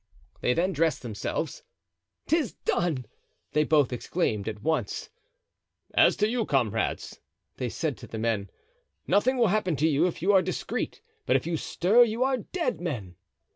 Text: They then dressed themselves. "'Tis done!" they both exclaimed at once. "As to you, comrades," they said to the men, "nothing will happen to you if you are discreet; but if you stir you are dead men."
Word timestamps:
They 0.39 0.55
then 0.55 0.73
dressed 0.73 1.03
themselves. 1.03 1.61
"'Tis 2.25 2.53
done!" 2.65 3.05
they 3.51 3.63
both 3.63 3.93
exclaimed 3.93 4.49
at 4.49 4.63
once. 4.63 5.11
"As 5.93 6.15
to 6.15 6.27
you, 6.27 6.43
comrades," 6.47 7.19
they 7.57 7.69
said 7.69 7.97
to 7.97 8.07
the 8.07 8.17
men, 8.17 8.49
"nothing 9.05 9.37
will 9.37 9.49
happen 9.49 9.75
to 9.75 9.87
you 9.87 10.07
if 10.07 10.23
you 10.23 10.33
are 10.33 10.41
discreet; 10.41 11.01
but 11.27 11.35
if 11.35 11.45
you 11.45 11.55
stir 11.55 12.03
you 12.03 12.23
are 12.23 12.37
dead 12.37 12.79
men." 12.81 13.13